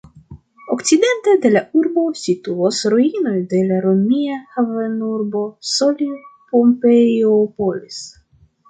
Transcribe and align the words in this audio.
Okcidente 0.75 1.35
de 1.43 1.51
la 1.55 1.61
urbo 1.81 2.05
situas 2.21 2.81
ruinoj 2.95 3.35
de 3.53 3.61
la 3.73 3.79
romia 3.85 4.41
havenurbo 4.57 5.45
Soli-Pompeiopolis. 5.75 8.03